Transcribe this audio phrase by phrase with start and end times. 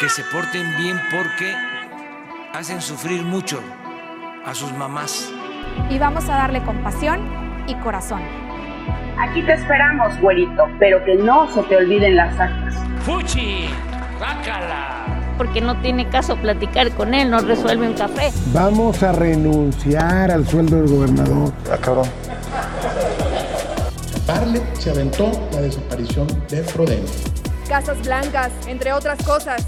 [0.00, 1.54] que se porten bien porque
[2.52, 3.60] hacen sufrir mucho
[4.44, 5.30] a sus mamás.
[5.88, 7.20] Y vamos a darle compasión
[7.66, 8.20] y corazón.
[9.18, 12.74] Aquí te esperamos, güerito, pero que no se te olviden las actas.
[13.04, 13.68] ¡Fuchi!
[14.20, 15.06] ¡Bácala!
[15.38, 18.30] Porque no tiene caso platicar con él, no resuelve un café.
[18.52, 21.52] Vamos a renunciar al sueldo del gobernador.
[21.72, 22.08] Ah, cabrón.
[24.26, 27.06] Parle se aventó la desaparición de Frodeno.
[27.68, 29.66] Casas blancas, entre otras cosas.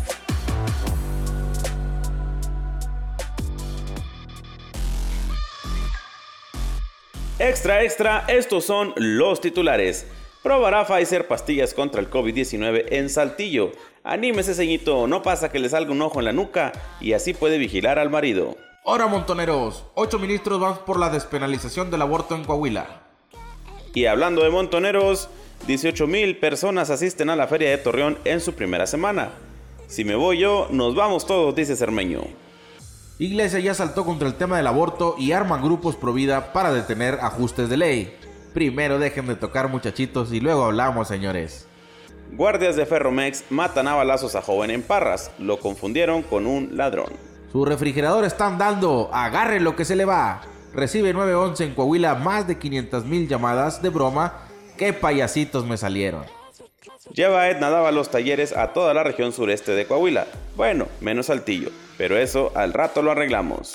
[7.40, 10.08] Extra, extra, estos son los titulares.
[10.42, 13.70] Probará Pfizer pastillas contra el COVID-19 en Saltillo.
[14.02, 17.58] Anímese, ceñito, no pasa que le salga un ojo en la nuca y así puede
[17.58, 18.56] vigilar al marido.
[18.84, 23.02] Ahora, montoneros, ocho ministros van por la despenalización del aborto en Coahuila.
[23.94, 25.28] Y hablando de montoneros,
[25.68, 29.30] 18 mil personas asisten a la feria de Torreón en su primera semana.
[29.86, 32.47] Si me voy yo, nos vamos todos, dice Cermeño.
[33.20, 37.18] Iglesia ya saltó contra el tema del aborto y arman grupos pro vida para detener
[37.20, 38.16] ajustes de ley.
[38.54, 41.66] Primero dejen de tocar muchachitos y luego hablamos, señores.
[42.32, 45.32] Guardias de Ferromex matan a balazos a joven en Parras.
[45.40, 47.08] Lo confundieron con un ladrón.
[47.50, 49.10] Su refrigerador están dando.
[49.12, 50.42] Agarre lo que se le va.
[50.72, 54.44] Recibe 911 en Coahuila más de 500 mil llamadas de broma.
[54.76, 56.22] ¡Qué payasitos me salieron!
[57.12, 60.26] Lleva Edna Dava los talleres a toda la región sureste de Coahuila.
[60.56, 63.74] Bueno, menos Saltillo, pero eso al rato lo arreglamos.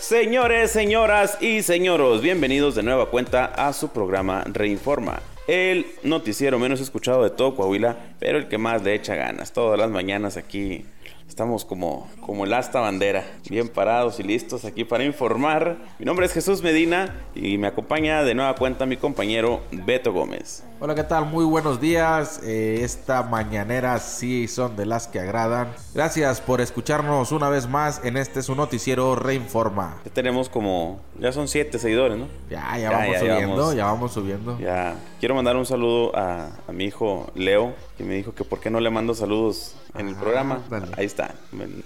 [0.00, 5.20] Señores, señoras y señoros, bienvenidos de nueva cuenta a su programa Reinforma.
[5.46, 9.52] El noticiero menos escuchado de todo Coahuila, pero el que más le echa ganas.
[9.52, 10.86] Todas las mañanas aquí
[11.28, 15.76] Estamos como, como el asta bandera, bien parados y listos aquí para informar.
[15.98, 20.64] Mi nombre es Jesús Medina y me acompaña de nueva cuenta mi compañero Beto Gómez.
[20.80, 21.26] Hola, ¿qué tal?
[21.26, 22.40] Muy buenos días.
[22.44, 25.68] Eh, esta mañanera sí son de las que agradan.
[25.94, 29.98] Gracias por escucharnos una vez más en este su noticiero Reinforma.
[30.06, 32.26] Ya tenemos como, ya son siete seguidores, ¿no?
[32.48, 34.58] Ya, ya, vamos subiendo, ya vamos subiendo.
[34.58, 34.96] Ya.
[35.20, 38.70] Quiero mandar un saludo a, a mi hijo Leo, que me dijo que por qué
[38.70, 40.62] no le mando saludos en el programa.
[40.96, 41.34] Ahí está.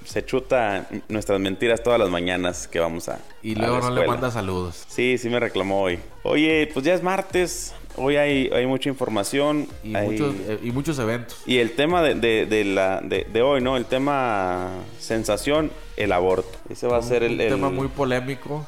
[0.04, 3.18] Se chuta nuestras mentiras todas las mañanas que vamos a.
[3.42, 4.84] Y luego no le manda saludos.
[4.88, 5.98] Sí, sí me reclamó hoy.
[6.22, 7.74] Oye, pues ya es martes.
[7.96, 9.66] Hoy hay, hay mucha información.
[9.82, 11.42] Y, muchos, eh, y muchos eventos.
[11.46, 12.14] Y el tema de,
[12.44, 13.78] de, la, de, hoy, ¿no?
[13.78, 14.68] El tema
[14.98, 16.58] sensación, el aborto.
[16.68, 18.66] Ese va a ser el, el tema muy polémico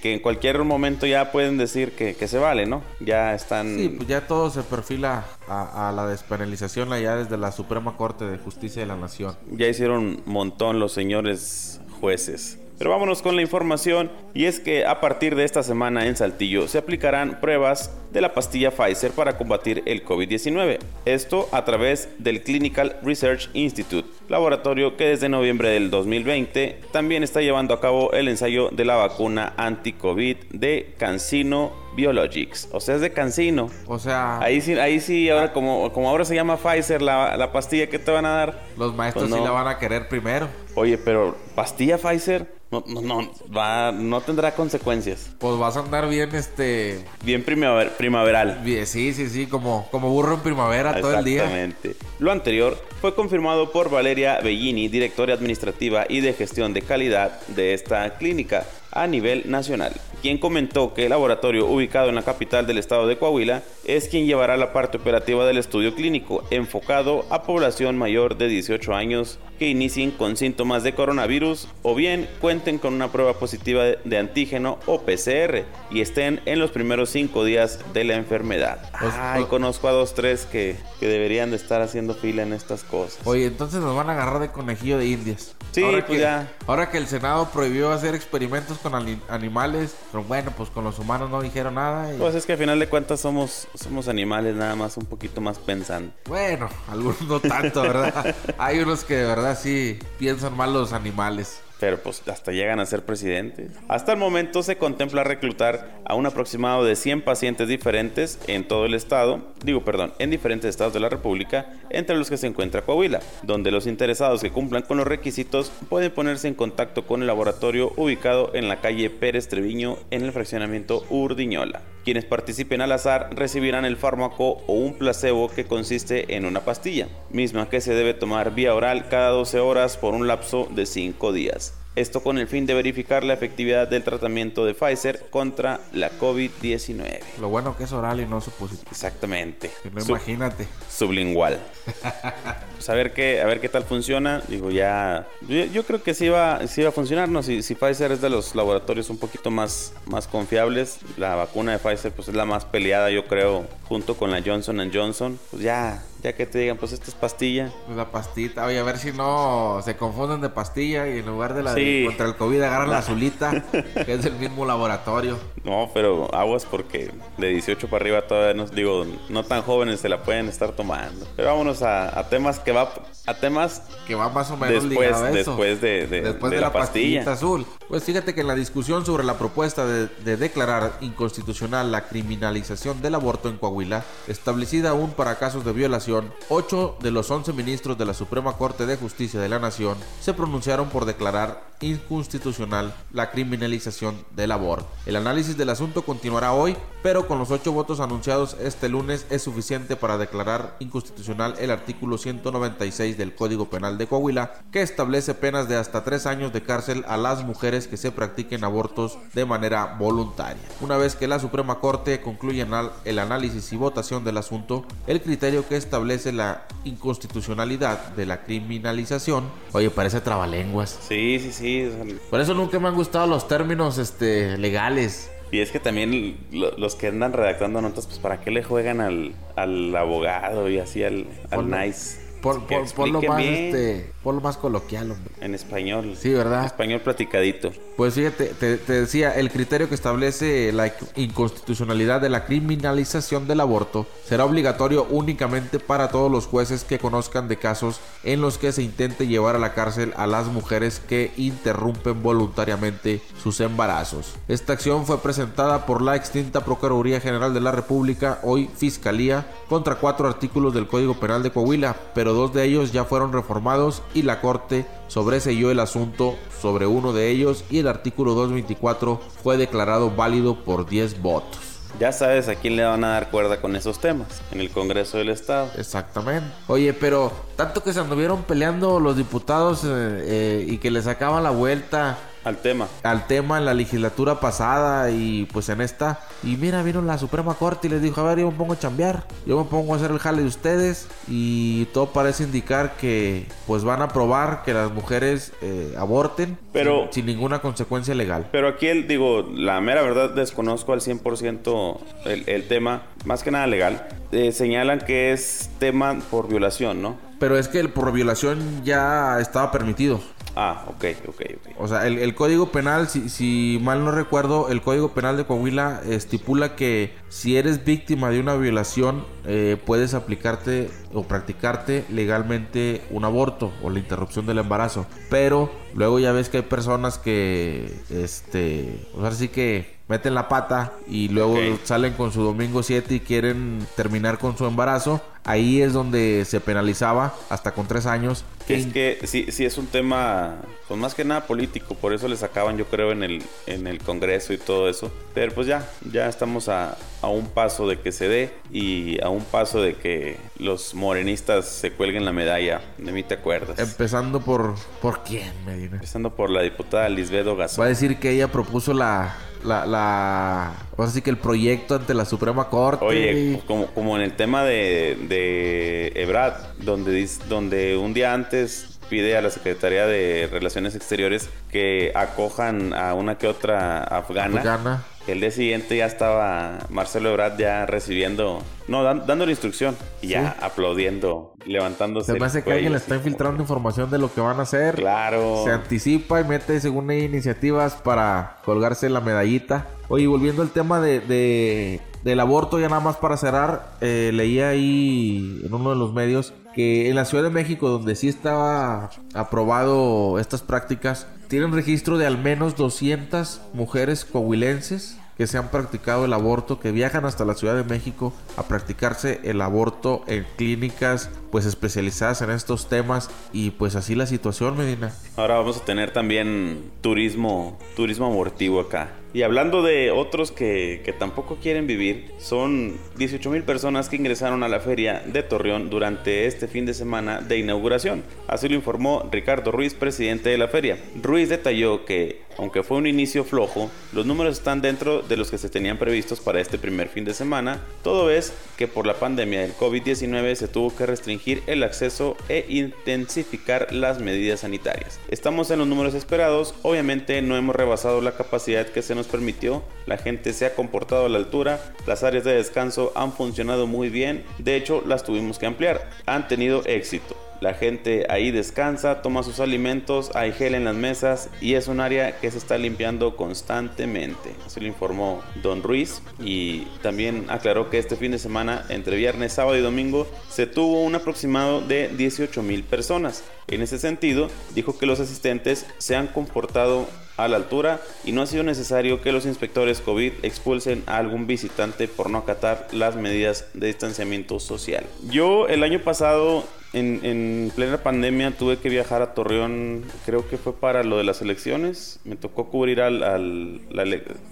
[0.00, 2.82] que, en cualquier momento ya pueden decir que, se vale, ¿no?
[3.00, 3.76] Ya están...
[3.76, 8.24] Sí, pues ya todo se perfila a, a, la despenalización allá desde la Suprema Corte
[8.24, 9.36] de Justicia de la Nación.
[9.50, 12.58] Ya hicieron un montón los señores jueces.
[12.78, 16.66] Pero vámonos con la información y es que a partir de esta semana en Saltillo
[16.66, 20.78] se aplicarán pruebas de la pastilla Pfizer para combatir el COVID-19.
[21.04, 27.40] Esto a través del Clinical Research Institute, laboratorio que desde noviembre del 2020 también está
[27.40, 32.68] llevando a cabo el ensayo de la vacuna anti-COVID de Cancino Biologics.
[32.72, 33.70] O sea, es de Cancino.
[33.86, 34.40] O sea...
[34.40, 37.98] Ahí sí, ahí sí ahora como, como ahora se llama Pfizer la, la pastilla que
[37.98, 38.62] te van a dar.
[38.76, 40.48] Los maestros pues sí la van a querer primero.
[40.74, 42.48] Oye, pero pastilla Pfizer
[42.86, 45.30] no, no, no, va, no tendrá consecuencias.
[45.38, 47.04] Pues vas a andar bien, este...
[47.24, 48.62] Bien primaveral.
[48.86, 51.44] sí, sí, sí, como, como burro en primavera todo el día.
[51.44, 51.96] Exactamente.
[52.18, 57.74] Lo anterior fue confirmado por Valeria Bellini, directora administrativa y de gestión de calidad de
[57.74, 62.78] esta clínica a nivel nacional, quien comentó que el laboratorio ubicado en la capital del
[62.78, 67.98] estado de Coahuila es quien llevará la parte operativa del estudio clínico enfocado a población
[67.98, 73.12] mayor de 18 años que inicien con síntomas de coronavirus o bien cuenten con una
[73.12, 78.14] prueba positiva de antígeno o PCR y estén en los primeros cinco días de la
[78.14, 78.90] enfermedad.
[78.98, 82.82] Pues, Ay, conozco a dos, tres que, que, deberían de estar haciendo fila en estas
[82.82, 83.18] cosas.
[83.24, 85.54] Oye, entonces nos van a agarrar de conejillo de indias.
[85.72, 86.52] Sí, ahora pues que, ya.
[86.66, 91.30] Ahora que el Senado prohibió hacer experimentos con animales, pero bueno, pues con los humanos
[91.30, 92.10] no dijeron nada.
[92.18, 95.58] Pues es que al final de cuentas somos, somos animales nada más un poquito más
[95.58, 96.12] pensando.
[96.26, 98.36] Bueno, algunos no tanto, ¿verdad?
[98.58, 102.86] Hay unos que de verdad sí piensan mal los animales pero pues hasta llegan a
[102.86, 103.72] ser presidentes.
[103.88, 108.86] Hasta el momento se contempla reclutar a un aproximado de 100 pacientes diferentes en todo
[108.86, 112.82] el estado, digo perdón, en diferentes estados de la República, entre los que se encuentra
[112.82, 117.26] Coahuila, donde los interesados que cumplan con los requisitos pueden ponerse en contacto con el
[117.26, 121.93] laboratorio ubicado en la calle Pérez Treviño en el fraccionamiento Urdiñola.
[122.04, 127.08] Quienes participen al azar recibirán el fármaco o un placebo que consiste en una pastilla,
[127.30, 131.32] misma que se debe tomar vía oral cada 12 horas por un lapso de 5
[131.32, 131.72] días.
[131.96, 137.20] Esto con el fin de verificar la efectividad del tratamiento de Pfizer contra la COVID-19.
[137.40, 138.90] Lo bueno que es oral y no supositorio.
[138.90, 139.70] Exactamente.
[139.92, 140.66] no imagínate.
[140.90, 141.60] Sublingual.
[142.74, 144.42] pues a ver qué, a ver qué tal funciona.
[144.48, 145.28] Digo, ya.
[145.48, 147.44] Yo, creo que sí va, sí va a funcionar, ¿no?
[147.44, 151.78] Si, si, Pfizer es de los laboratorios un poquito más, más confiables, la vacuna de
[151.78, 155.38] Pfizer, pues es la más peleada, yo creo, junto con la Johnson Johnson.
[155.52, 157.70] Pues ya, ya que te digan, pues esta es pastilla.
[157.84, 161.52] Pues la pastita, oye, a ver si no se confunden de pastilla y en lugar
[161.52, 163.62] de la de contra el COVID agarran la azulita,
[164.06, 165.36] que es del mismo laboratorio.
[165.64, 170.08] No, pero aguas porque de 18 para arriba todavía no, digo, no tan jóvenes se
[170.08, 171.26] la pueden estar tomando.
[171.36, 172.90] Pero vámonos a, temas que va,
[173.26, 175.50] a temas que va más o menos después, a eso.
[175.50, 177.30] después de, después de, la, pastilla.
[177.30, 177.66] azul.
[177.86, 183.02] Pues fíjate que en la discusión sobre la propuesta de, de declarar inconstitucional la criminalización
[183.02, 186.13] del aborto en Coahuila, establecida aún para casos de violación
[186.48, 190.34] 8 de los 11 ministros de la Suprema Corte de Justicia de la Nación se
[190.34, 194.86] pronunciaron por declarar inconstitucional la criminalización del aborto.
[195.06, 199.42] El análisis del asunto continuará hoy, pero con los 8 votos anunciados este lunes es
[199.42, 205.68] suficiente para declarar inconstitucional el artículo 196 del Código Penal de Coahuila, que establece penas
[205.68, 209.96] de hasta 3 años de cárcel a las mujeres que se practiquen abortos de manera
[209.98, 210.62] voluntaria.
[210.80, 212.66] Una vez que la Suprema Corte concluya
[213.04, 218.44] el análisis y votación del asunto, el criterio que establece establece la inconstitucionalidad de la
[218.44, 219.44] criminalización.
[219.72, 220.98] Oye, parece trabalenguas.
[221.08, 222.18] Sí, sí, sí.
[222.28, 225.30] Por eso nunca me han gustado los términos este, legales.
[225.50, 229.34] Y es que también los que andan redactando notas, pues ¿para qué le juegan al,
[229.56, 232.23] al abogado y así al, al nice?
[232.44, 235.32] Por, lo más, este, por lo más coloquial, hombre.
[235.40, 236.14] En español.
[236.20, 236.66] Sí, ¿verdad?
[236.66, 237.72] español platicadito.
[237.96, 244.06] Pues fíjate, te, decía, el criterio que establece la inconstitucionalidad de la criminalización del aborto
[244.28, 248.82] será obligatorio únicamente para todos los jueces que conozcan de casos en los que se
[248.82, 254.34] intente llevar a la cárcel a las mujeres que interrumpen voluntariamente sus embarazos.
[254.48, 259.94] Esta acción fue presentada por la extinta Procuraduría General de la República, hoy Fiscalía, contra
[259.94, 264.22] cuatro artículos del Código Penal de Coahuila, pero dos de ellos ya fueron reformados y
[264.22, 270.10] la Corte sobreseyó el asunto sobre uno de ellos y el artículo 224 fue declarado
[270.10, 271.60] válido por 10 votos.
[272.00, 275.18] Ya sabes a quién le van a dar cuerda con esos temas, en el Congreso
[275.18, 275.70] del Estado.
[275.78, 276.48] Exactamente.
[276.66, 281.44] Oye, pero tanto que se anduvieron peleando los diputados eh, eh, y que le sacaban
[281.44, 282.88] la vuelta al tema.
[283.02, 286.20] Al tema en la legislatura pasada y pues en esta.
[286.42, 288.78] Y mira, vino la Suprema Corte y les dijo, a ver, yo me pongo a
[288.78, 289.26] chambear.
[289.46, 291.08] Yo me pongo a hacer el jale de ustedes.
[291.28, 297.08] Y todo parece indicar que pues van a probar que las mujeres eh, aborten pero,
[297.10, 298.48] sin, ninguna consecuencia legal.
[298.52, 303.50] Pero aquí, el, digo, la mera verdad desconozco al 100% el, el tema, más que
[303.50, 304.06] nada legal.
[304.32, 307.16] Eh, señalan que es tema por violación, ¿no?
[307.38, 310.20] Pero es que el por violación ya estaba permitido.
[310.56, 311.74] Ah, ok, ok, ok.
[311.78, 316.00] O sea, el, Código Penal, si, si, mal no recuerdo, el Código Penal de Coahuila
[316.06, 323.24] estipula que si eres víctima de una violación, eh, puedes aplicarte o practicarte legalmente un
[323.24, 325.06] aborto o la interrupción del embarazo.
[325.28, 330.48] Pero luego ya ves que hay personas que, este, o sea, sí que meten la
[330.48, 335.82] pata y luego salen con su domingo 7 y quieren terminar con su embarazo, ahí
[335.82, 338.44] es donde se penalizaba hasta con tres años.
[338.66, 340.56] Es que sí, sí es un tema,
[340.88, 343.98] pues más que nada político, por eso le sacaban yo creo en el, en el
[343.98, 345.12] Congreso y todo eso.
[345.34, 349.28] Pero pues ya, ya estamos a, a un paso de que se dé y a
[349.28, 353.78] un paso de que los morenistas se cuelguen la medalla, de mí te acuerdas.
[353.78, 355.96] Empezando por, ¿por quién, Medina?
[355.96, 357.82] Empezando por la diputada Lisbedo Gasol.
[357.82, 362.14] Va a decir que ella propuso la la, la ahora sí que el proyecto ante
[362.14, 363.04] la Suprema Corte.
[363.04, 369.36] Oye, como, como en el tema de, de Ebrad, donde, donde un día antes pide
[369.36, 374.60] a la Secretaría de Relaciones Exteriores que acojan a una que otra afgana.
[374.60, 375.04] afgana.
[375.26, 380.54] El día siguiente ya estaba Marcelo Ebrard ya recibiendo, no, dando la instrucción y ya
[380.60, 382.36] aplaudiendo, levantándose.
[382.36, 384.96] Se hace que alguien le está infiltrando información de lo que van a hacer.
[384.96, 385.62] Claro.
[385.64, 389.86] Se anticipa y mete, según iniciativas para colgarse la medallita.
[390.08, 395.62] Oye, volviendo al tema de, del aborto, ya nada más para cerrar, eh, leí ahí
[395.64, 400.38] en uno de los medios que en la Ciudad de México, donde sí estaba aprobado
[400.38, 406.32] estas prácticas, tienen registro de al menos 200 mujeres coahuilenses que se han practicado el
[406.32, 411.66] aborto, que viajan hasta la Ciudad de México a practicarse el aborto en clínicas pues
[411.66, 415.12] especializadas en estos temas y pues así la situación Medina.
[415.36, 421.12] Ahora vamos a tener también turismo, turismo abortivo acá Y hablando de otros que, que
[421.12, 426.46] tampoco quieren vivir, son 18 mil personas que ingresaron a la feria de Torreón durante
[426.46, 428.22] este fin de semana de inauguración.
[428.46, 430.98] Así lo informó Ricardo Ruiz, presidente de la feria.
[431.20, 435.58] Ruiz detalló que, aunque fue un inicio flojo, los números están dentro de los que
[435.58, 439.62] se tenían previstos para este primer fin de semana, todo es que por la pandemia
[439.62, 445.18] del COVID-19 se tuvo que restringir el acceso e intensificar las medidas sanitarias.
[445.26, 449.82] Estamos en los números esperados, obviamente no hemos rebasado la capacidad que se nos permitió,
[450.06, 454.08] la gente se ha comportado a la altura, las áreas de descanso han funcionado muy
[454.10, 457.36] bien, de hecho las tuvimos que ampliar, han tenido éxito.
[457.60, 462.00] La gente ahí descansa, toma sus alimentos, hay gel en las mesas y es un
[462.00, 464.54] área que se está limpiando constantemente.
[464.66, 469.54] Así lo informó Don Ruiz y también aclaró que este fin de semana, entre viernes,
[469.54, 473.44] sábado y domingo, se tuvo un aproximado de 18 mil personas.
[473.68, 478.42] En ese sentido, dijo que los asistentes se han comportado a la altura y no
[478.42, 483.16] ha sido necesario que los inspectores COVID expulsen a algún visitante por no acatar las
[483.16, 485.04] medidas de distanciamiento social.
[485.30, 486.64] Yo el año pasado
[486.94, 491.42] en, plena pandemia tuve que viajar a Torreón, creo que fue para lo de las
[491.42, 492.20] elecciones.
[492.24, 493.80] Me tocó cubrir al,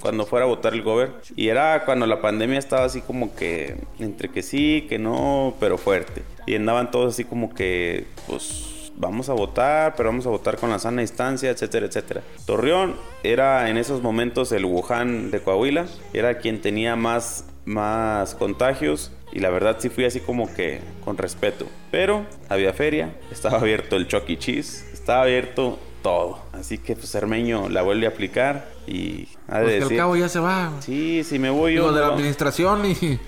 [0.01, 1.13] cuando fuera a votar el gober.
[1.37, 5.79] Y era cuando la pandemia estaba así como que entre que sí, que no, pero
[5.79, 6.23] fuerte.
[6.47, 10.71] Y andaban todos así como que, pues vamos a votar, pero vamos a votar con
[10.71, 12.23] la sana distancia, etcétera, etcétera.
[12.47, 19.13] Torreón era en esos momentos el Wuhan de Coahuila, era quien tenía más, más contagios
[19.33, 21.67] y la verdad sí fui así como que con respeto.
[21.91, 24.39] Pero había feria, estaba abierto el Chucky e.
[24.39, 26.41] Cheese, estaba abierto todo.
[26.53, 30.29] Así que pues Cermeño la vuelve a aplicar y ha de pues al cabo ya
[30.29, 30.73] se va.
[30.81, 31.93] Sí, si me voy yo.
[31.93, 33.19] de la administración y,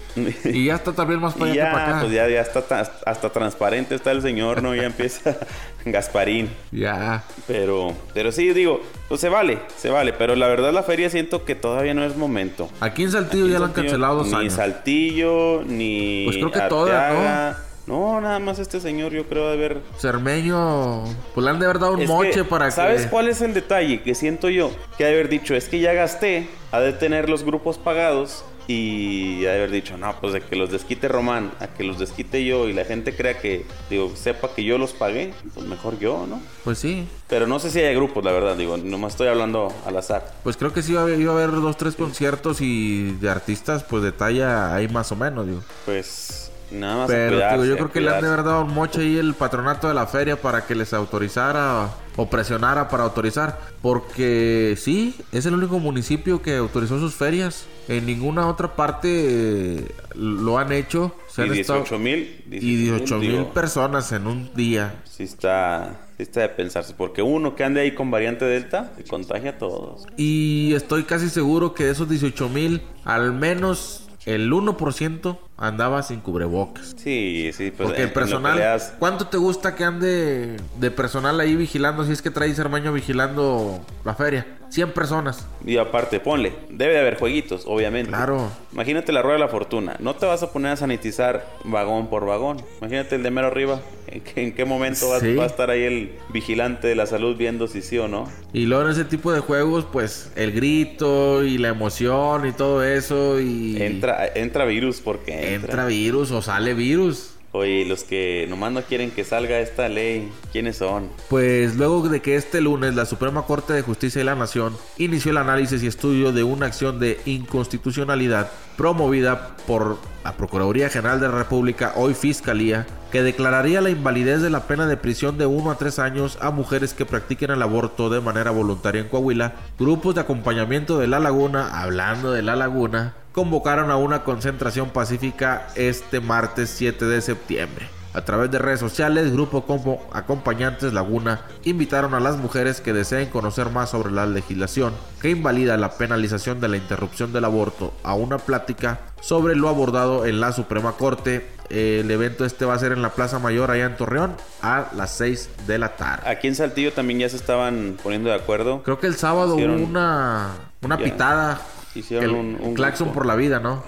[0.44, 2.00] y, ya está también más para allá para acá.
[2.00, 2.64] Pues ya, ya está
[3.06, 4.74] hasta transparente está el señor, ¿no?
[4.74, 5.36] Ya empieza
[5.84, 6.50] Gasparín.
[6.72, 7.24] Ya.
[7.46, 10.12] Pero, pero sí, digo, pues se vale, se vale.
[10.12, 12.68] Pero la verdad la feria siento que todavía no es momento.
[12.80, 14.44] Aquí en Saltillo ya la han cancelado dos ni años.
[14.44, 17.73] Ni Saltillo, ni Pues creo que todas, ¿no?
[17.86, 19.82] No, nada más este señor yo creo de haber...
[19.98, 22.72] Cermeño, pues le han de haber dado un moche para que...
[22.72, 24.70] ¿Sabes cuál es el detalle que siento yo?
[24.96, 28.44] Que ha de haber dicho, es que ya gasté, ha de tener los grupos pagados
[28.66, 31.98] y ha de haber dicho, no, pues de que los desquite Román, a que los
[31.98, 35.98] desquite yo y la gente crea que, digo, sepa que yo los pagué, pues mejor
[35.98, 36.40] yo, ¿no?
[36.64, 37.06] Pues sí.
[37.28, 40.32] Pero no sé si hay grupos, la verdad, digo, nomás estoy hablando al azar.
[40.42, 43.28] Pues creo que sí iba a haber, iba a haber dos, tres conciertos y de
[43.28, 45.60] artistas, pues de talla ahí más o menos, digo.
[45.84, 49.16] Pues Nada más Pero yo creo que le han de haber dado un moche ahí
[49.16, 53.58] el patronato de la feria para que les autorizara o presionara para autorizar.
[53.82, 57.66] Porque sí, es el único municipio que autorizó sus ferias.
[57.88, 61.14] En ninguna otra parte eh, lo han hecho.
[61.28, 62.44] Se y 18 mil.
[62.50, 65.02] Y 18 mil personas en un día.
[65.04, 66.94] Sí está, sí está de pensarse.
[66.96, 70.06] Porque uno que ande ahí con variante Delta, contagia a todos.
[70.16, 76.20] Y estoy casi seguro que de esos 18 mil, al menos el 1% andaba sin
[76.20, 76.94] cubrebocas.
[76.96, 78.80] Sí, sí, pues Porque el personal.
[78.98, 82.04] ¿Cuánto te gusta que ande de personal ahí vigilando?
[82.04, 84.46] Si es que traes hermano vigilando la feria.
[84.74, 85.46] 100 personas.
[85.64, 88.08] Y aparte, ponle, debe de haber jueguitos, obviamente.
[88.08, 88.50] Claro.
[88.72, 89.94] Imagínate la rueda de la fortuna.
[90.00, 92.60] No te vas a poner a sanitizar vagón por vagón.
[92.80, 93.80] Imagínate el de mero arriba.
[94.08, 97.98] ¿En qué, momento va, a estar ahí el vigilante de la salud viendo si sí
[97.98, 98.28] o no?
[98.52, 102.82] Y luego en ese tipo de juegos, pues el grito y la emoción y todo
[102.82, 103.40] eso.
[103.40, 105.70] y Entra, entra virus porque entra.
[105.70, 107.33] Entra virus o sale virus.
[107.56, 111.08] Oye, los que nomás no quieren que salga esta ley, ¿quiénes son?
[111.30, 115.30] Pues luego de que este lunes la Suprema Corte de Justicia de la Nación inició
[115.30, 121.28] el análisis y estudio de una acción de inconstitucionalidad promovida por la Procuraduría General de
[121.28, 125.70] la República, hoy Fiscalía, que declararía la invalidez de la pena de prisión de 1
[125.70, 130.16] a 3 años a mujeres que practiquen el aborto de manera voluntaria en Coahuila, grupos
[130.16, 136.20] de acompañamiento de La Laguna, hablando de La Laguna, convocaron a una concentración pacífica este
[136.20, 137.88] martes 7 de septiembre.
[138.14, 143.28] A través de redes sociales, Grupo como Acompañantes Laguna invitaron a las mujeres que deseen
[143.28, 148.14] conocer más sobre la legislación que invalida la penalización de la interrupción del aborto a
[148.14, 151.48] una plática sobre lo abordado en la Suprema Corte.
[151.70, 155.10] El evento este va a ser en la Plaza Mayor allá en Torreón a las
[155.16, 156.28] 6 de la tarde.
[156.28, 158.84] Aquí en Saltillo también ya se estaban poniendo de acuerdo.
[158.84, 160.50] Creo que el sábado hubo una,
[160.82, 161.60] una pitada
[161.94, 163.84] Hicieron un, claxon por la vida, ¿no?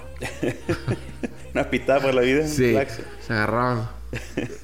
[1.53, 2.47] Una pitada por la vida.
[2.47, 2.77] Sí.
[3.25, 3.87] Se agarraron.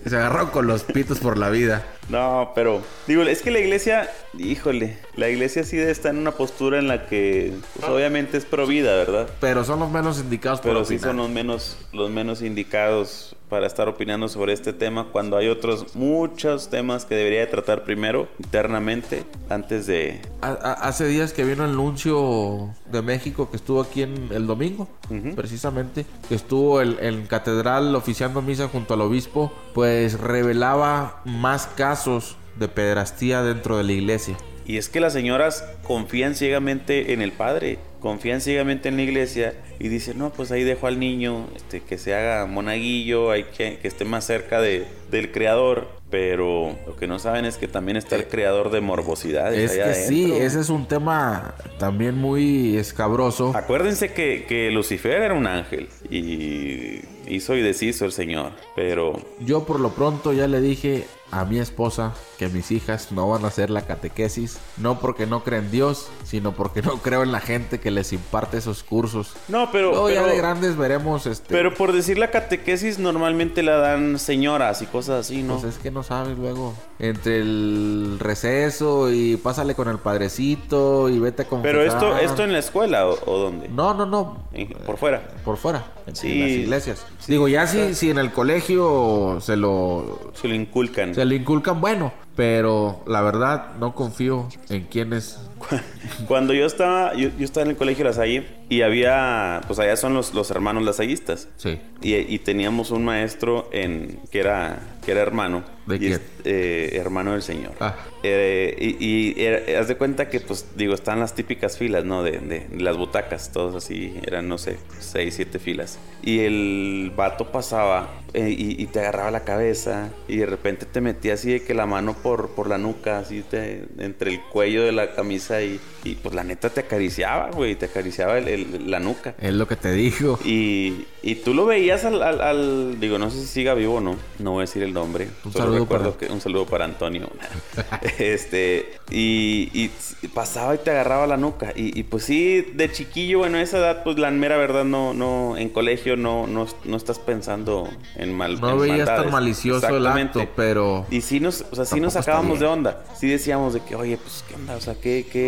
[0.05, 1.85] se agarraron con los pitos por la vida.
[2.09, 6.79] No, pero digo, es que la iglesia, híjole, la iglesia sí está en una postura
[6.79, 9.29] en la que pues, obviamente es pro vida, ¿verdad?
[9.39, 13.67] Pero son los menos indicados para Pero sí son los menos los menos indicados para
[13.67, 19.25] estar opinando sobre este tema cuando hay otros muchos temas que debería tratar primero internamente
[19.47, 20.21] antes de...
[20.41, 24.87] hace días que vino el anuncio de México que estuvo aquí en el domingo,
[25.35, 32.67] precisamente, que estuvo en catedral oficiando misa junto al obispo, pues revelaba más casos de
[32.67, 34.35] pedrastía dentro de la iglesia.
[34.65, 39.53] Y es que las señoras confían ciegamente en el padre, confían ciegamente en la iglesia
[39.77, 43.77] y dicen, no, pues ahí dejo al niño este, que se haga monaguillo, hay que,
[43.77, 45.87] que esté más cerca de, del creador.
[46.09, 49.71] Pero lo que no saben es que también está el creador de morbosidades.
[49.71, 53.51] Es que sí, ese es un tema también muy escabroso.
[53.55, 58.51] Acuérdense que, que Lucifer era un ángel y hizo y deshizo el Señor.
[58.75, 61.05] Pero yo por lo pronto ya le dije
[61.39, 65.43] a mi esposa que mis hijas no van a hacer la catequesis, no porque no
[65.43, 69.33] creen en Dios, sino porque no creo en la gente que les imparte esos cursos.
[69.47, 71.47] No, pero, ya de grandes veremos este.
[71.49, 75.59] Pero por decir la catequesis normalmente la dan señoras y cosas así, ¿no?
[75.59, 81.19] Pues es que no sabes luego entre el receso y pásale con el padrecito y
[81.19, 81.61] vete con.
[81.61, 83.69] Pero esto esto en la escuela o, dónde?
[83.69, 84.47] No, no, no.
[84.85, 85.21] Por fuera.
[85.43, 85.83] Por fuera.
[86.07, 86.39] En, sí.
[86.39, 87.05] las iglesias.
[87.27, 92.13] Digo, ya si, si en el colegio se lo se lo inculcan le inculcan bueno,
[92.35, 95.39] pero la verdad no confío en quienes.
[96.27, 100.13] Cuando yo estaba, yo, estaba en el colegio Las Salle y había, pues allá son
[100.13, 101.47] los, los hermanos lasallistas.
[101.57, 101.79] Sí.
[102.01, 105.63] Y, teníamos un maestro en que era, que era hermano.
[105.85, 106.21] ¿De quién?
[106.43, 107.71] Eh, hermano del Señor.
[107.79, 107.95] Ah.
[108.23, 112.23] Eh, y, y haz de cuenta que, pues, digo, están las típicas filas, ¿no?
[112.23, 115.99] De, de, las butacas, todos así, eran, no sé, seis, siete filas.
[116.21, 121.35] Y el vato pasaba eh, y, te agarraba la cabeza y de repente te metía
[121.35, 124.91] así de que la mano por, por la nuca, así te, entre el cuello de
[124.91, 129.35] la camisa y, y pues la neta te acariciaba, güey, te acariciaba el, la nuca.
[129.39, 130.39] Es lo que te dijo.
[130.43, 134.15] Y, y tú lo veías al, al, digo, no sé si siga vivo o no,
[134.39, 135.27] no voy a decir el nombre.
[135.45, 136.11] Un saludo para...
[136.11, 137.29] que un saludo para Antonio.
[138.19, 141.73] este, y, y, pasaba y te agarraba la nuca.
[141.75, 145.13] Y, y, pues sí, de chiquillo, bueno, a esa edad, pues la mera verdad no,
[145.13, 148.59] no, en colegio no, no, no estás pensando en mal.
[148.59, 151.05] No veías tan malicioso el acto, pero.
[151.09, 153.03] Y sí nos, o sea, sí nos sacábamos de onda.
[153.19, 155.42] Sí decíamos de que, oye, pues qué onda, o sea, qué, qué,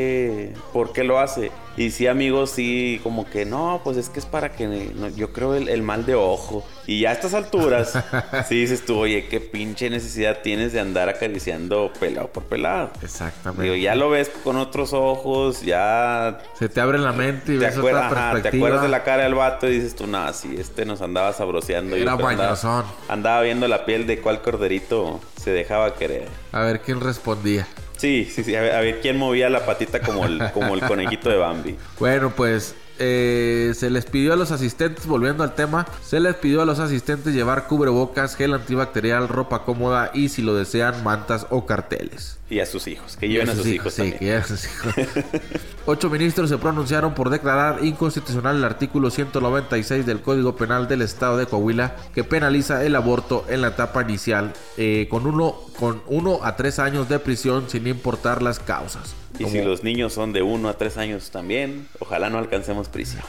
[0.73, 1.51] ¿por qué lo hace?
[1.77, 5.55] Y sí, amigos, sí, como que no, pues es que es para que yo creo
[5.55, 6.65] el, mal de ojo.
[6.87, 7.99] Y ya a estas alturas,
[8.47, 12.91] sí dices tú, oye, qué pinche necesidad tienes de andar acariciando pelado por pelado.
[13.01, 13.63] Exactamente.
[13.63, 16.39] Digo, ya lo ves con otros ojos, ya.
[16.57, 18.41] Se te abre la mente y ves otra perspectiva.
[18.51, 21.33] te acuerdas de la cara del vato y dices tú, nada, sí, este nos andaba
[21.33, 21.97] sabroseando.
[21.97, 26.29] Era andaba, andaba viendo la piel de cuál corderito se dejaba querer.
[26.53, 27.67] A ver quién respondía.
[27.97, 28.55] Sí, sí, sí.
[28.55, 31.75] A ver, quién movía la patita como el, como el conejito de Bambi.
[31.99, 36.61] Bueno, pues eh, se les pidió a los asistentes, volviendo al tema, se les pidió
[36.61, 41.65] a los asistentes llevar cubrebocas, gel antibacterial, ropa cómoda y si lo desean, mantas o
[41.65, 42.37] carteles.
[42.47, 43.91] Y a sus hijos, que lleven a sus, hijos.
[43.93, 44.93] sí, que lleven a sus hijos.
[45.87, 51.37] Ocho ministros se pronunciaron por declarar inconstitucional el artículo 196 del Código Penal del Estado
[51.37, 56.39] de Coahuila que penaliza el aborto en la etapa inicial eh, con, uno, con uno
[56.43, 59.15] a tres años de prisión sin importar las causas.
[59.39, 63.23] Y si los niños son de uno a tres años también, ojalá no alcancemos prisión.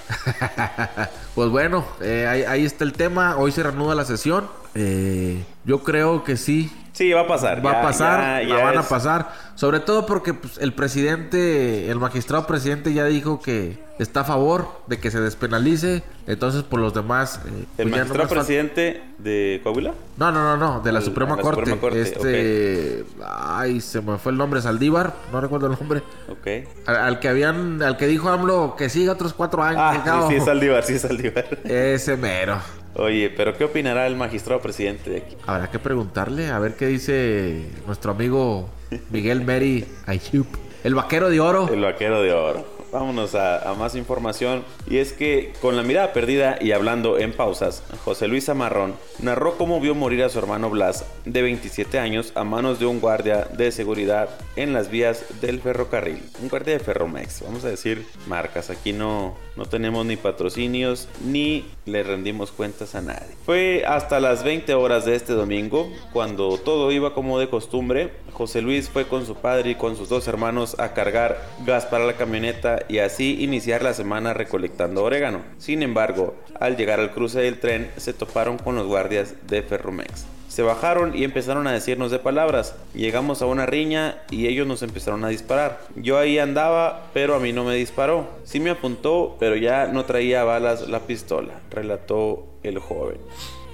[1.35, 3.37] pues bueno, eh, ahí, está el tema.
[3.37, 4.47] Hoy se reanuda la sesión.
[4.75, 7.65] Eh, yo creo que sí, Sí, va a pasar.
[7.65, 9.29] Va a pasar, la van a pasar.
[9.55, 14.81] Sobre todo porque pues, el presidente, el magistrado presidente ya dijo que está a favor
[14.87, 16.03] de que se despenalice.
[16.27, 17.43] Entonces, por los demás.
[17.45, 19.93] Eh, ¿El pues, magistrado presidente de Coahuila?
[20.17, 21.79] No, no, no, no, de la, Suprema, Corte.
[22.01, 23.05] Este.
[23.27, 26.03] Ay, se me fue el nombre, Saldívar, no recuerdo el nombre.
[26.31, 26.89] Ok.
[26.89, 29.83] Al, que habían, al que dijo AMLO que siga otros cuatro años.
[29.85, 31.47] Ah, sí, sí, Saldívar, sí, es Saldívar.
[31.65, 32.57] Ese mero.
[32.99, 35.37] Oye, pero ¿qué opinará el magistrado presidente de aquí?
[35.47, 38.71] Habrá que preguntarle, a ver qué dice nuestro amigo
[39.11, 40.47] Miguel Meri Ayup.
[40.83, 41.69] El vaquero de oro.
[41.71, 42.76] El vaquero de oro.
[42.97, 44.65] Vámonos a, más información.
[44.89, 49.59] Y es que con la mirada perdida y hablando en pausas, José Luis Amarrón narró
[49.59, 53.49] cómo vio morir a su hermano Blas, de 27 años, a manos de un guardia
[53.55, 56.23] de seguridad en las vías del ferrocarril.
[56.41, 58.71] Un guardia de Ferromex, vamos a decir marcas.
[58.71, 63.37] Aquí no, no tenemos ni patrocinios ni le rendimos cuentas a nadie.
[63.45, 68.13] Fue hasta las 20 horas de este domingo, cuando todo iba como de costumbre.
[68.33, 72.05] José Luis fue con su padre y con sus dos hermanos a cargar gas para
[72.05, 75.41] la camioneta y así iniciar la semana recolectando orégano.
[75.59, 80.27] Sin embargo, al llegar al cruce del tren se toparon con los guardias de Ferromex.
[80.49, 82.77] Se bajaron y empezaron a decirnos de palabras.
[82.95, 85.81] Llegamos a una riña y ellos nos empezaron a disparar.
[85.97, 88.27] Yo ahí andaba, pero a mí no me disparó.
[88.45, 93.19] Sí me apuntó, pero ya no traía balas la pistola, relató el joven.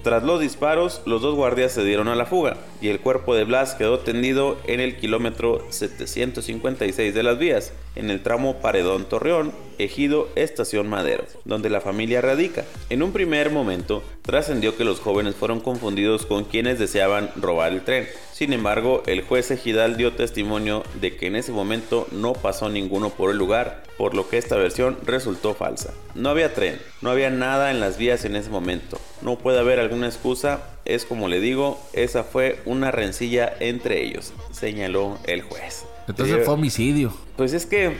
[0.03, 3.45] Tras los disparos, los dos guardias se dieron a la fuga y el cuerpo de
[3.45, 9.53] Blas quedó tendido en el kilómetro 756 de las vías, en el tramo Paredón Torreón,
[9.79, 12.65] Ejido Estación Madero, donde la familia radica.
[12.91, 17.83] En un primer momento, trascendió que los jóvenes fueron confundidos con quienes deseaban robar el
[17.83, 18.07] tren.
[18.33, 23.11] Sin embargo, el juez ejidal dio testimonio de que en ese momento no pasó ninguno
[23.11, 25.93] por el lugar, por lo que esta versión resultó falsa.
[26.15, 28.99] No había tren, no había nada en las vías en ese momento.
[29.21, 34.33] No puede haber alguna excusa, es como le digo, esa fue una rencilla entre ellos,
[34.51, 35.85] señaló el juez.
[36.09, 37.13] Entonces fue homicidio.
[37.37, 37.97] Pues es que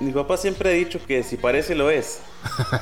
[0.00, 2.20] mi papá siempre ha dicho que si parece lo es.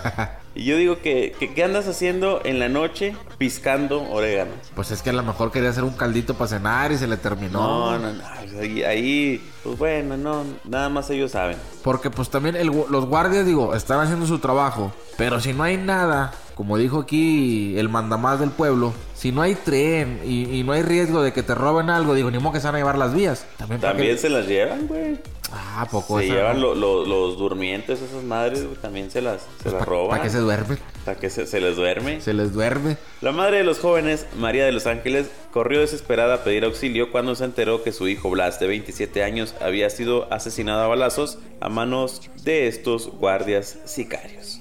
[0.54, 4.52] y yo digo que, ¿qué andas haciendo en la noche piscando orégano?
[4.74, 7.16] Pues es que a lo mejor quería hacer un caldito para cenar y se le
[7.16, 7.60] terminó.
[7.60, 8.22] No, no, no.
[8.58, 11.56] Ahí, ahí pues bueno, no, nada más ellos saben.
[11.82, 14.92] Porque pues también los guardias, digo, están haciendo su trabajo.
[15.16, 19.54] Pero si no hay nada, como dijo aquí el mandamás del pueblo, si no hay
[19.54, 22.66] tren y, no hay riesgo de que te roben algo, digo, ni modo que se
[22.66, 23.46] van a llevar las vías.
[23.56, 25.18] También, también se las llevan, güey.
[25.50, 30.10] Ah, poco Se llevan los durmientes, esas madres, también se las, se pues las roban.
[30.10, 30.78] ¿Para qué se duermen?
[31.06, 32.20] Para que se, les duerme.
[32.20, 32.98] Se les duerme.
[33.22, 37.36] La madre de los jóvenes, María de los Ángeles, corrió desesperada a pedir auxilio cuando
[37.36, 41.70] se enteró que su hijo Blas, de 27 años, había sido asesinado a balazos a
[41.70, 44.59] manos de estos guardias sicarios.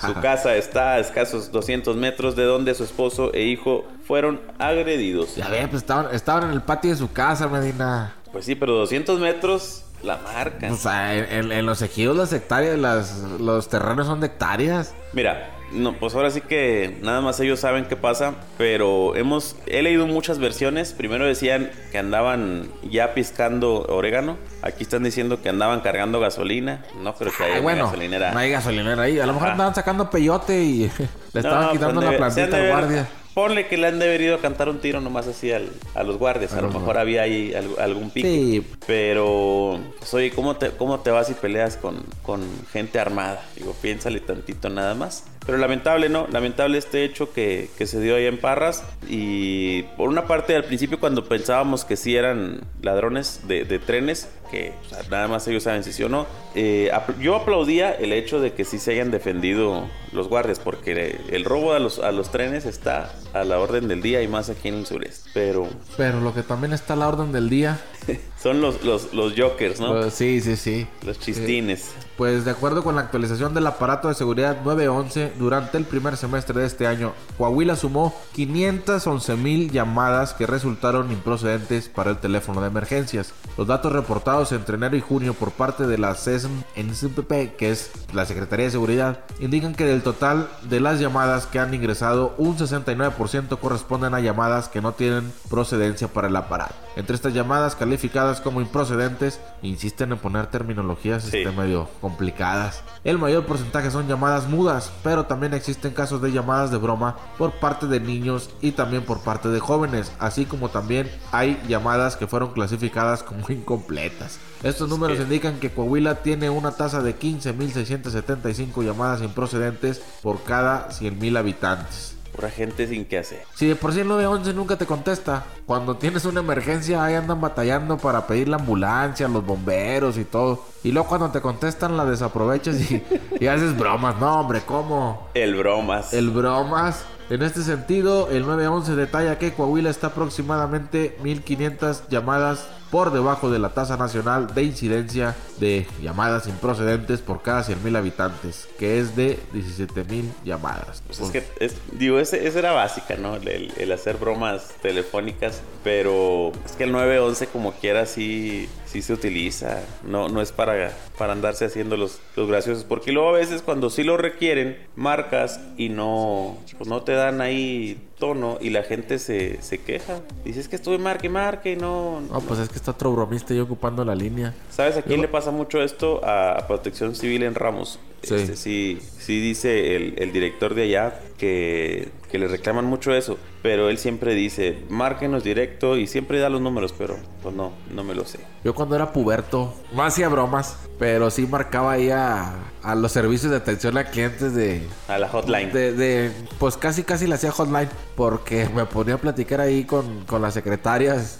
[0.00, 5.36] Su casa está a escasos 200 metros de donde su esposo e hijo fueron agredidos.
[5.36, 8.14] Ya ve, pues estaban, estaban en el patio de su casa, Medina.
[8.32, 10.70] Pues sí, pero 200 metros la marca.
[10.72, 14.94] O sea, en, los ejidos las hectáreas, las, los terrenos son de hectáreas.
[15.12, 19.82] Mira, no, pues ahora sí que nada más ellos saben qué pasa, pero hemos he
[19.82, 20.92] leído muchas versiones.
[20.92, 24.38] Primero decían que andaban ya piscando orégano.
[24.62, 26.84] Aquí están diciendo que andaban cargando gasolina.
[27.02, 28.32] No creo que haya bueno, gasolinera.
[28.32, 29.18] No hay gasolinera ahí.
[29.18, 30.90] A lo mejor andaban sacando peyote y
[31.32, 33.08] le estaban quitando la plantita al guardia.
[33.34, 36.54] Ponle que le han debido cantar un tiro nomás así al, a los guardias.
[36.54, 38.26] A, lo mejor había ahí algún pico.
[38.26, 38.66] Sí.
[38.84, 43.40] Pero, pues, oye, ¿cómo te, ¿cómo te vas y peleas con, con gente armada?
[43.54, 45.22] Digo, piénsale tantito nada más.
[45.48, 46.26] Pero lamentable, ¿no?
[46.30, 48.84] Lamentable este hecho que, se dio ahí en Parras.
[49.08, 54.74] Y por una parte, al principio, cuando pensábamos que sí eran ladrones de, trenes, que
[55.10, 58.66] nada más ellos saben si sí o no, eh, yo aplaudía el hecho de que
[58.66, 63.10] sí se hayan defendido los guardias, porque el robo a los, a los trenes está
[63.32, 65.30] a la orden del día y más aquí en el sureste.
[65.32, 65.66] Pero.
[65.96, 67.80] Pero lo que también está a la orden del día.
[68.42, 69.92] son los, los, los jokers, ¿no?
[69.92, 70.86] Pues, sí, sí, sí.
[71.04, 71.90] Los chistines.
[72.16, 76.60] pues de acuerdo con la actualización del aparato de seguridad 911, durante el primer semestre
[76.60, 82.68] de este año, Coahuila sumó 511 mil llamadas que resultaron improcedentes para el teléfono de
[82.68, 83.32] emergencias.
[83.56, 87.90] Los datos reportados entre enero y junio por parte de la CESM NCPP, que es
[88.12, 92.56] la Secretaría de Seguridad, indican que del total de las llamadas que han ingresado, un
[92.56, 96.74] 69% corresponden a llamadas que no tienen procedencia para el aparato.
[96.96, 97.97] Entre estas llamadas calificadas
[98.42, 102.82] como improcedentes, insisten en poner terminologías este, medio complicadas.
[103.04, 107.52] El mayor porcentaje son llamadas mudas, pero también existen casos de llamadas de broma por
[107.52, 112.26] parte de niños y también por parte de jóvenes, así como también hay llamadas que
[112.26, 114.38] fueron clasificadas como incompletas.
[114.62, 121.38] Estos números indican que Coahuila tiene una tasa de 15.675 llamadas improcedentes por cada 100.000
[121.38, 122.17] habitantes.
[122.34, 123.42] Pura gente sin qué hacer.
[123.54, 127.40] Si de por sí el 911 nunca te contesta, cuando tienes una emergencia ahí andan
[127.40, 130.64] batallando para pedir la ambulancia, los bomberos y todo.
[130.84, 133.02] Y luego cuando te contestan la desaprovechas y,
[133.40, 134.18] y haces bromas.
[134.20, 135.28] No, hombre, ¿cómo?
[135.34, 136.12] El bromas.
[136.12, 137.04] El bromas.
[137.30, 143.58] En este sentido, el 911 detalla que Coahuila está aproximadamente 1500 llamadas por debajo de
[143.58, 149.38] la tasa nacional de incidencia de llamadas improcedentes por cada 100.000 habitantes, que es de
[149.52, 151.02] 17.000 llamadas.
[151.06, 151.44] Pues es que,
[151.92, 153.36] digo, esa era básica, ¿no?
[153.36, 159.80] El, hacer bromas telefónicas, pero es que el 911 como quiera sí, sí se utiliza,
[160.04, 163.90] no, no es para, para andarse haciendo los, los graciosos, porque luego a veces cuando
[163.90, 169.18] sí lo requieren, marcas y no, pues no te dan ahí tono y la gente
[169.18, 170.20] se, se queja.
[170.44, 172.20] Dices que estuve marque, marque y no...
[172.20, 174.54] No, pues es que está otro bromista y ocupando la línea.
[174.70, 176.20] ¿Sabes a quién le pasa mucho esto?
[176.24, 177.98] A, Protección Civil en Ramos.
[178.22, 178.34] Sí.
[178.34, 183.38] Este, sí, sí dice el, el director de allá que, que, le reclaman mucho eso,
[183.62, 188.02] pero él siempre dice, márquenos directo y siempre da los números, pero pues no, no
[188.02, 188.40] me lo sé.
[188.64, 193.52] Yo cuando era puberto, no hacía bromas, Pero sí marcaba ahí a, a los servicios
[193.52, 194.82] de atención a clientes de...
[195.06, 195.72] A la hotline.
[195.72, 197.88] De, de- pues casi casi le hacía hotline.
[198.18, 201.38] Porque me ponía a platicar ahí con, con las secretarias.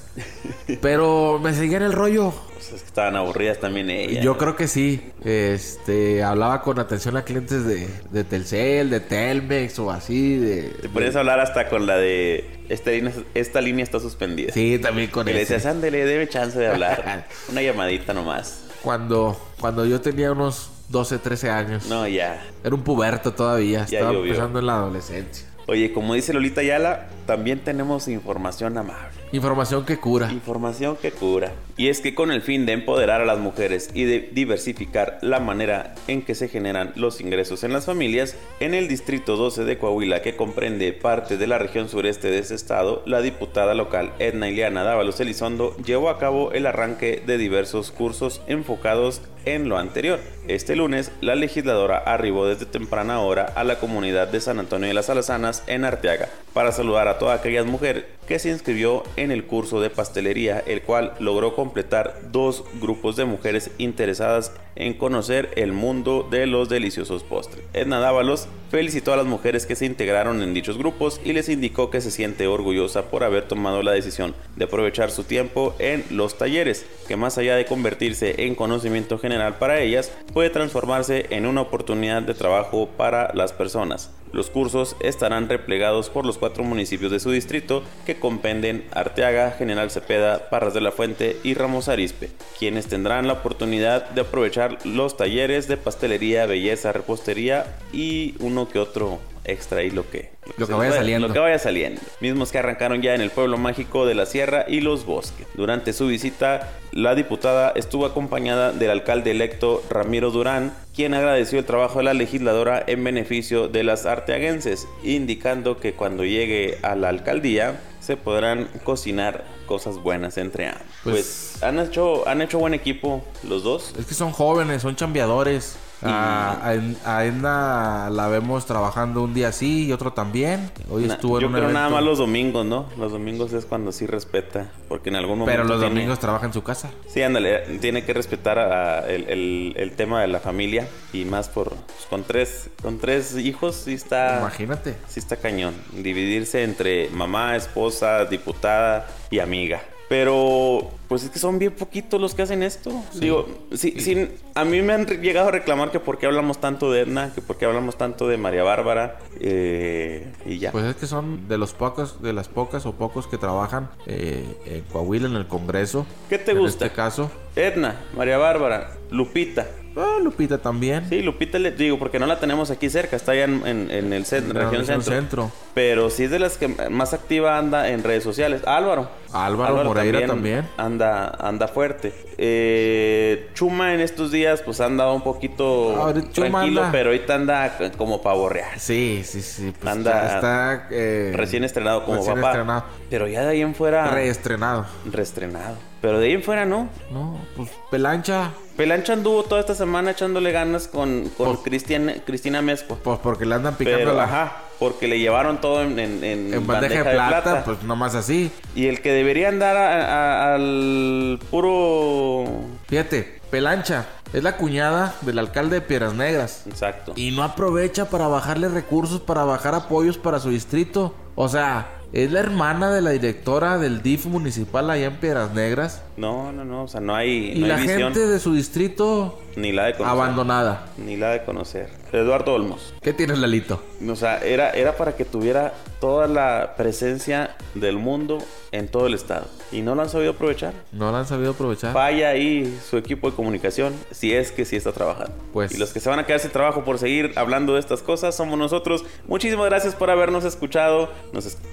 [0.81, 2.33] Pero me seguía en el rollo.
[2.53, 4.23] Pues es que estaban aburridas también ellas.
[4.23, 5.11] Yo creo que sí.
[5.25, 10.37] Este, hablaba con atención a clientes de, de Telcel, de Telmex o así.
[10.37, 12.65] De, Te ponías a hablar hasta con la de...
[12.69, 14.53] Esta línea, esta línea está suspendida.
[14.53, 17.27] Sí, también con Y le decías, ándele, debe chance de hablar.
[17.49, 18.67] Una llamadita nomás.
[18.83, 21.87] Cuando, cuando yo tenía unos 12, 13 años.
[21.87, 22.41] No, ya.
[22.63, 23.85] Era un puberto todavía.
[23.87, 24.27] Ya Estaba llovió.
[24.31, 25.48] empezando en la adolescencia.
[25.71, 29.19] Oye, como dice Lolita Ayala, también tenemos información amable.
[29.31, 30.33] Información que cura.
[30.33, 31.53] Información que cura.
[31.77, 35.39] Y es que con el fin de empoderar a las mujeres y de diversificar la
[35.39, 39.79] manera en que se generan los ingresos en las familias, en el Distrito 12 de
[39.79, 44.49] Coahuila, que comprende parte de la región sureste de ese estado, la diputada local Edna
[44.49, 50.21] Ileana Dávalos Elizondo llevó a cabo el arranque de diversos cursos enfocados en lo anterior.
[50.47, 54.95] Este lunes, la legisladora arribó desde temprana hora a la comunidad de San Antonio de
[54.95, 59.45] las Alazanas en Arteaga para saludar a toda aquella mujer que se inscribió en el
[59.45, 65.73] curso de pastelería, el cual logró completar dos grupos de mujeres interesadas en conocer el
[65.73, 67.65] mundo de los deliciosos postres.
[67.73, 71.91] Edna Dávalos felicitó a las mujeres que se integraron en dichos grupos y les indicó
[71.91, 76.39] que se siente orgullosa por haber tomado la decisión de aprovechar su tiempo en los
[76.39, 81.63] talleres, que más allá de convertirse en conocimiento general para ellas, puede transformarse en una
[81.63, 84.11] oportunidad de trabajo para las personas.
[84.33, 89.91] Los cursos estarán replegados por los cuatro municipios de su distrito que compenden Arteaga, General
[89.91, 95.17] Cepeda, Parras de la Fuente y Ramos Arizpe, quienes tendrán la oportunidad de aprovechar los
[95.17, 99.19] talleres de pastelería, belleza, repostería y uno que otro
[99.51, 101.29] extra y lo que Lo que vaya saliendo.
[101.29, 104.65] lo que vaya saliendo mismos que arrancaron ya en el pueblo mágico de la sierra
[104.69, 110.73] y los bosques durante su visita la diputada estuvo acompañada del alcalde electo Ramiro Durán
[110.95, 116.25] quien agradeció el trabajo de la legisladora en beneficio de las arteaguenses indicando que cuando
[116.25, 122.27] llegue a la alcaldía se podrán cocinar cosas buenas entre ambos Pues- pues, han hecho
[122.29, 125.77] han hecho buen equipo los dos Es que son jóvenes, son chambeadores.
[126.03, 126.71] A,
[127.05, 130.71] a, a Edna la vemos trabajando un día sí y otro también.
[130.91, 131.79] Hoy Na- estuvo en yo un creo evento.
[131.81, 132.87] nada más los domingos, ¿no?
[132.97, 135.57] Los domingos es cuando sí respeta, porque en algún momento.
[135.61, 136.91] Pero los tiene- domingos trabaja en su casa.
[137.09, 141.25] Sí, ándale, tiene que respetar a- a el, el- el tema de la familia y
[141.25, 144.95] más por pues, con tres con tres hijos sí está Imagínate.
[145.09, 149.81] sí está cañón dividirse entre mamá, esposa, diputada y amiga.
[150.09, 152.91] Pero pues es que son bien poquitos los que hacen esto.
[153.15, 156.91] Digo, sí, sí, a mí me han llegado a reclamar que por qué hablamos tanto
[156.91, 160.73] de Edna, que por qué hablamos tanto de María Bárbara eh, y ya.
[160.73, 164.45] Pues es que son de los pocos, de las pocas o pocos que trabajan eh,
[164.65, 166.07] en Coahuila en el Congreso.
[166.31, 166.87] ¿Qué te en gusta?
[166.87, 167.31] este caso.
[167.55, 169.67] Edna, María Bárbara, Lupita.
[169.99, 171.09] Ah, Lupita también.
[171.09, 174.13] Sí, Lupita le digo, porque no la tenemos aquí cerca, está allá en, en- en
[174.13, 175.15] el cen- En la región región centro.
[175.15, 175.53] centro.
[175.75, 178.63] Pero sí es de las que más activa anda en redes sociales.
[178.67, 179.11] Álvaro.
[179.33, 180.67] Álvaro Moreira también.
[180.77, 182.13] Anda, anda fuerte.
[182.39, 185.95] Eh, Chuma en estos días, pues anda un poquito
[186.33, 188.71] tranquilo, anda- pero ahorita anda como pavo real.
[188.79, 189.73] Sí, sí, sí.
[189.79, 192.51] Pues Anda está eh, Recién estrenado como recién papá.
[192.51, 192.85] estrenado.
[193.11, 194.11] Pero ya de ahí en fuera.
[194.11, 194.87] Reestrenado.
[195.11, 195.77] reestrenado.
[196.01, 196.89] Pero de ahí en fuera no.
[197.11, 198.51] No, pues Pelancha.
[198.77, 202.97] Pelancha anduvo toda esta semana echándole ganas con, con Pues- Cristian- Cristina Mezco.
[203.03, 206.55] Pues porque le andan picando Pero, la, ajá, porque le llevaron todo en, en- en
[206.55, 208.53] en bandeja, de plata, pues nomás así.
[208.77, 212.45] Y el que debería andar a- a- al puro...
[212.87, 216.63] Fíjate, Pelancha es la cuñada del alcalde de Piedras Negras.
[216.69, 217.15] Exacto.
[217.17, 221.15] Y no aprovecha para bajarle recursos, para bajar apoyos para su distrito.
[221.35, 226.03] O sea, es la hermana de la directora del DIF municipal allá en Piedras Negras.
[226.17, 228.55] No, no, no, o sea, no hay, Y no la hay visión gente de su
[228.55, 230.13] distrito ni la de conocer.
[230.13, 230.87] abandonada.
[230.97, 231.91] Ni la de conocer.
[232.13, 232.95] Eduardo Olmos.
[233.03, 233.83] ¿Qué tienes, Lalito?
[234.09, 238.39] O sea, era, era para que tuviera toda la presencia del mundo
[238.73, 239.47] en todo el estado.
[239.71, 240.73] Y no lo han sabido aprovechar.
[240.93, 241.93] No la han sabido aprovechar.
[241.93, 245.33] Falla ahí su equipo de comunicación, si es que sí está trabajando.
[245.53, 248.03] Pues- Y los que se van a quedar sin trabajo por seguir hablando de estas
[248.03, 249.05] cosas somos nosotros.
[249.27, 251.11] Muchísimas gracias por habernos escuchado.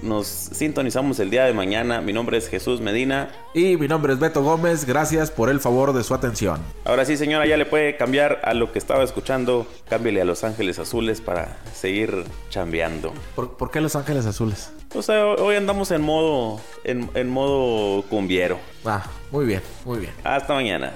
[0.02, 2.00] Nos, sintonizamos el día de mañana.
[2.00, 3.28] Mi nombre es Jesús Medina.
[3.54, 4.84] Y mi nombre es Beto Gómez.
[4.84, 6.60] Gracias por el favor de su atención.
[6.84, 9.66] Ahora sí, señora, ya le puede cambiar a lo que estaba escuchando.
[9.88, 13.12] Cámbiale a Los Ángeles Azules para seguir chambeando.
[13.34, 14.70] ¿Por, por qué Los Ángeles Azules?
[14.96, 18.58] O sea, hoy andamos en modo, en, en modo cumbiero.
[18.82, 20.12] Ah, muy bien, muy bien.
[20.24, 20.90] Hasta mañana.